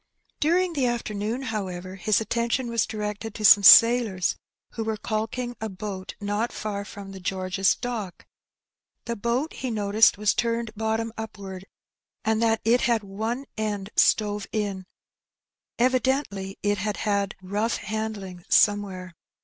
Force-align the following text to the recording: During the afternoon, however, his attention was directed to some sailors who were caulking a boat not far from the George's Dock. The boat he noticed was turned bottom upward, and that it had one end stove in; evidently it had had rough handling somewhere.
During 0.39 0.73
the 0.73 0.87
afternoon, 0.87 1.43
however, 1.43 1.93
his 1.93 2.19
attention 2.19 2.71
was 2.71 2.87
directed 2.87 3.35
to 3.35 3.45
some 3.45 3.61
sailors 3.61 4.35
who 4.71 4.83
were 4.83 4.97
caulking 4.97 5.55
a 5.61 5.69
boat 5.69 6.15
not 6.19 6.51
far 6.51 6.83
from 6.85 7.11
the 7.11 7.19
George's 7.19 7.75
Dock. 7.75 8.25
The 9.05 9.15
boat 9.15 9.53
he 9.53 9.69
noticed 9.69 10.17
was 10.17 10.33
turned 10.33 10.73
bottom 10.73 11.13
upward, 11.19 11.65
and 12.25 12.41
that 12.41 12.61
it 12.65 12.81
had 12.81 13.03
one 13.03 13.45
end 13.59 13.91
stove 13.95 14.47
in; 14.51 14.87
evidently 15.77 16.57
it 16.63 16.79
had 16.79 16.97
had 16.97 17.35
rough 17.39 17.77
handling 17.77 18.43
somewhere. 18.49 19.13